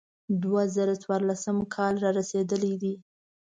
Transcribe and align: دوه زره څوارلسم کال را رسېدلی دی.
دوه 0.43 0.63
زره 0.75 0.93
څوارلسم 1.03 1.57
کال 1.75 1.93
را 2.03 2.09
رسېدلی 2.19 2.73
دی. 2.81 2.93